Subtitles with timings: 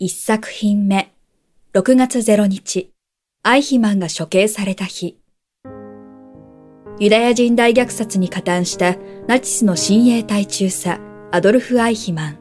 [0.00, 1.08] 1作品目
[1.74, 2.92] 6月0日
[3.42, 5.18] アイヒマンが処刑された日
[7.00, 8.94] ユダヤ人大虐殺に加担した
[9.26, 11.00] ナチスの親衛隊中佐
[11.32, 12.38] アドルフ・アイヒマン。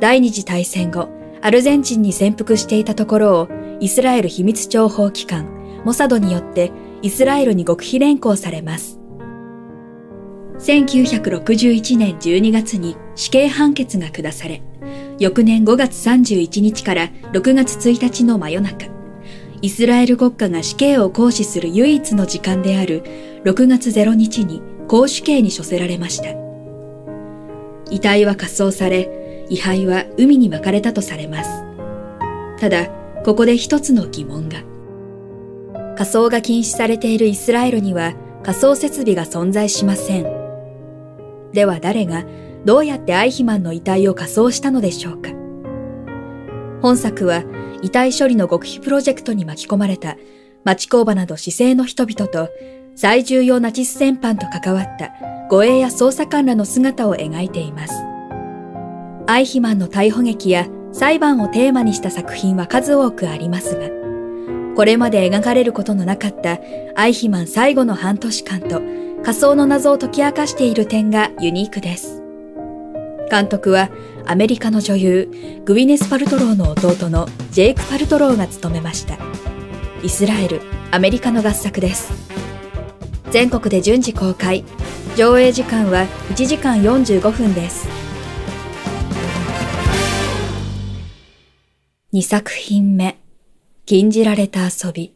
[0.00, 1.08] 第二次大戦後、
[1.42, 3.48] アルゼンチンに潜伏していたところを
[3.78, 8.98] イスラエル秘密情報機関モサドによってイスラエルに極秘連行されます。
[10.58, 14.60] 1961年12月に死刑判決が下され、
[15.20, 18.86] 翌年5月31日から6月1日の真夜中、
[19.60, 23.02] イスラエル国家が死刑を行使する唯一の時間である
[23.44, 26.30] 6月0日に公主刑に処せられました。
[27.90, 31.50] 遺体は火葬され、遺灰は海に巻かれたとされます。
[32.58, 32.86] ただ、
[33.22, 34.62] ここで一つの疑問が。
[35.98, 40.22] 火葬が禁止されているイスラエルには火葬設備が存在しません。
[41.52, 42.24] では誰が
[42.64, 45.30] どうやってアイヒマンの遺体を火葬したのでしょうか
[46.82, 47.44] 本作は
[47.82, 50.16] 遺体処理の極秘プロジェクトに巻き込まれた
[50.64, 52.50] 町工場など市政の人々と
[52.94, 55.12] 最重要ナチス戦犯と関わった
[55.48, 57.94] 護衛や捜査官らの姿を描いています。
[59.26, 63.88] アイヒマンの逮捕劇や裁判をテーマにした作品は数多くありますが、
[64.76, 66.58] これまで描かれることのなかった
[66.94, 68.80] アイヒマン最後の半年間と
[69.22, 72.19] 仮想の謎を解き明かしている点がユニークです。
[73.30, 73.90] 監督は
[74.26, 79.16] アメリカの女優グウィネス・パルトローの弟のジェイク・パルトローが務めました。
[80.02, 82.12] イスラエルアメリカの合作です。
[83.30, 84.64] 全国で順次公開。
[85.16, 87.88] 上映時間は1時間45分です。
[92.12, 93.16] 2作品目。
[93.86, 95.14] 禁じられた遊び。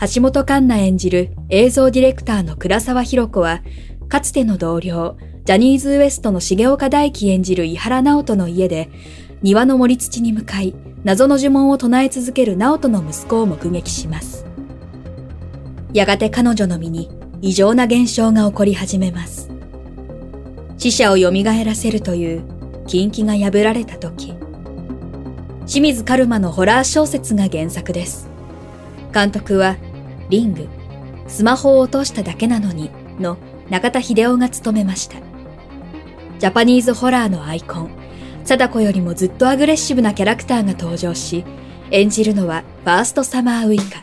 [0.00, 3.62] 橋本環奈演じる映像ディレクターの倉沢博子は
[4.08, 5.16] かつての同僚
[5.48, 8.90] ジャニーズ WEST の重岡大輝演じる井原直人の家で、
[9.40, 14.44] 庭の森土に向かい、謎の呪文を唱え続ける直人の息子を目撃します。
[15.94, 17.10] やがて彼女の身に
[17.40, 19.48] 異常な現象が起こり始めます。
[20.76, 22.42] 死者を蘇らせるという
[22.86, 24.34] 禁忌が破られた時。
[25.64, 28.28] 清水カルマのホラー小説が原作です。
[29.14, 29.78] 監督は、
[30.28, 30.68] リング、
[31.26, 33.38] スマホを落としただけなのに、の
[33.70, 35.27] 中田秀夫が務めました。
[36.38, 37.90] ジャパニーズホラーのアイコン、
[38.44, 41.44] 貞子よりもずっとアグレッシブなキャラクターが登場し、
[41.90, 44.00] 演じるのはファーストサマーウイカ。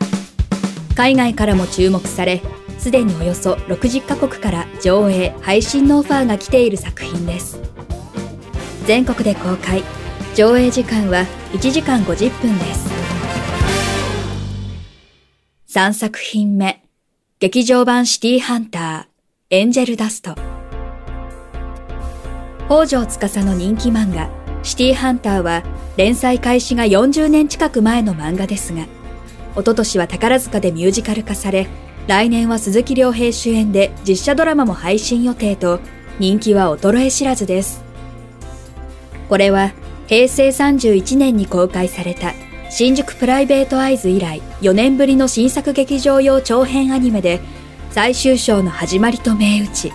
[0.94, 2.42] 海外からも注目され、
[2.78, 7.58] すでにおよそ60カ国から上映、配信のオファーが来ている作品です。
[8.84, 9.82] 全国で公開、
[10.34, 12.86] 上映時間は1時間50分です。
[15.74, 16.82] 3作品目、
[17.40, 20.45] 劇場版シティハンター、エンジェルダスト。
[22.68, 24.28] 北条司の人気漫画、
[24.64, 25.62] シティハンターは
[25.96, 28.86] 連載開始が40年近く前の漫画ですが、
[29.54, 31.68] おととしは宝塚でミュージカル化され、
[32.08, 35.78] 来年は鈴木亮平主演で実写ドラマも配信予定と、
[36.18, 37.84] 人気は衰え知らずです。
[39.28, 39.72] これは
[40.08, 42.32] 平成31年に公開された
[42.68, 47.40] 新宿プライベートアイズ以来4年ぶりの新作劇場用長編アニメで
[47.90, 49.92] 最終章の始まりと銘打ち、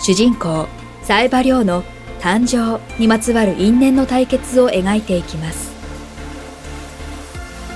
[0.00, 0.68] 主人公、
[1.02, 1.82] 冴羽亮の
[2.24, 5.74] 誕生にまつわる因縁の対決を描いていきます。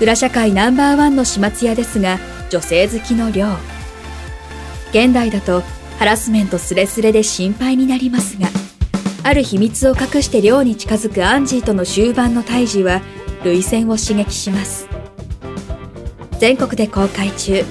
[0.00, 3.48] 裏社会ナンバーワンの始末屋ですが女性好きの寮
[4.90, 5.62] 現代だと
[5.98, 8.48] ハラスメントスレスレで心配になりますが
[9.22, 13.02] ある秘密を隠して寮に近づくアンジーとの終盤の対峙は
[13.44, 14.88] 涙腺を刺激します。
[16.38, 17.64] 全国で公開中。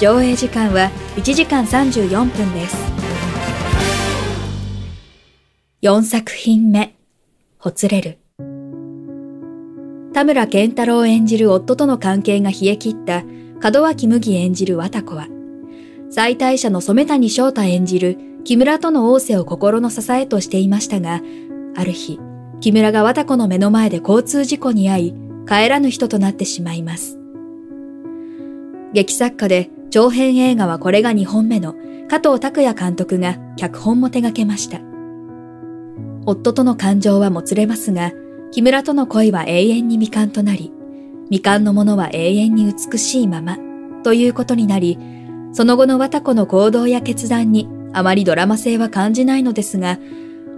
[0.00, 2.97] 上映時間は1時間34分です。
[5.80, 6.92] 4作品目、
[7.56, 8.18] ほつれる。
[10.12, 13.22] 田村健太郎演じる夫との関係が冷え切った
[13.62, 15.28] 門脇麦演じる綿子は、
[16.10, 21.20] 最大者の染谷翔太演じる木村との仰せを心の支えとしていましたが、
[21.76, 22.18] ある日、
[22.58, 25.14] 木村が綿子の目の前で交通事故に遭い、
[25.46, 27.20] 帰らぬ人となってしまいます。
[28.94, 31.76] 劇作家で長編映画はこれが2本目の
[32.08, 34.80] 加藤拓也監督が脚本も手掛けました。
[36.30, 38.12] 夫との感情はもつれますが、
[38.50, 40.70] 木村との恋は永遠に未完となり、
[41.30, 43.56] 未完のものは永遠に美しいまま、
[44.02, 44.98] ということになり、
[45.54, 49.98] その後の綿子の行動や決断にあまりドラマ性は感じないのですが、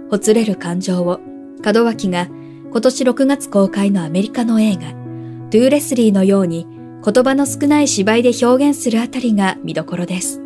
[0.09, 1.21] ほつれる感情を
[1.63, 2.27] 門脇が
[2.69, 6.67] 今年6月公開のアメリカの映画、トゥーレスリーのように
[7.03, 10.41] 言葉の少ない芝居で表現するあたりが見どころです。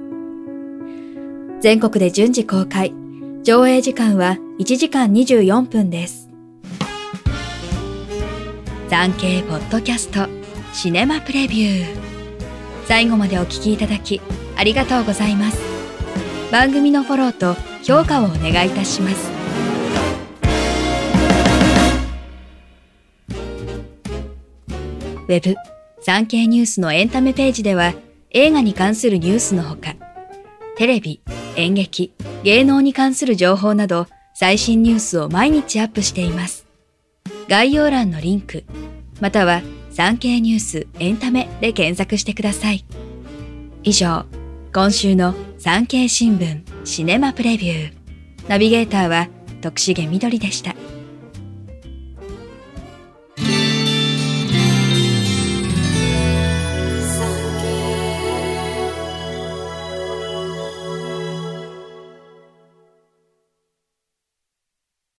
[1.61, 2.93] 全国で順次公開、
[3.45, 6.31] 上映時間は1時間24分です。
[8.89, 10.27] 産経ポッドキャスト
[10.73, 11.85] シネマプレビュー。
[12.87, 14.19] 最後までお聞きいただき
[14.57, 15.61] ありがとうございます。
[16.51, 17.53] 番組のフォローと
[17.83, 19.29] 評価をお願いいたします。
[25.27, 25.55] ウェブ
[26.01, 27.93] 産経ニュースのエンタメページでは
[28.31, 29.93] 映画に関するニュースのほか
[30.77, 31.21] テレビ、
[31.55, 32.13] 演劇、
[32.43, 36.65] 芸能に関する情報など最新ニュースを毎日アップしています
[37.47, 38.63] 概要欄のリンク、
[39.21, 39.61] または
[39.91, 42.83] 産経ニュースエンタメで検索してください。
[43.83, 44.25] 以上、
[44.73, 47.93] 今週の産経新聞シネマプレビュー。
[48.49, 49.29] ナビゲーターは
[49.61, 50.75] 徳重みどりでした。